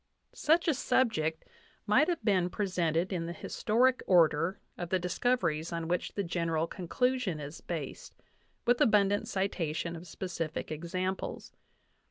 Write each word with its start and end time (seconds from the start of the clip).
Such 0.33 0.67
a 0.67 0.73
subject 0.73 1.45
might 1.85 2.07
have 2.07 2.25
been 2.25 2.49
presented 2.49 3.13
in 3.13 3.27
the 3.27 3.33
historic 3.33 4.01
order 4.07 4.59
of 4.75 4.89
the 4.89 4.97
discoveries 4.97 5.71
on 5.71 5.87
which 5.87 6.15
the 6.15 6.23
general 6.23 6.65
conclusion 6.65 7.39
is 7.39 7.61
based, 7.61 8.15
with 8.65 8.81
abundant 8.81 9.27
citation 9.27 9.95
of 9.95 10.07
specific 10.07 10.71
exam 10.71 11.17
ples. 11.17 11.51